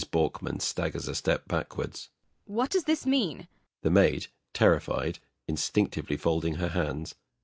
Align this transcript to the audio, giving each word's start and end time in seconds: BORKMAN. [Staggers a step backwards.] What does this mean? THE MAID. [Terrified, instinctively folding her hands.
BORKMAN. 0.09 0.59
[Staggers 0.61 1.07
a 1.07 1.13
step 1.13 1.47
backwards.] 1.47 2.09
What 2.45 2.71
does 2.71 2.85
this 2.85 3.05
mean? 3.05 3.47
THE 3.83 3.91
MAID. 3.91 4.29
[Terrified, 4.51 5.19
instinctively 5.47 6.17
folding 6.17 6.55
her 6.55 6.69
hands. 6.69 7.13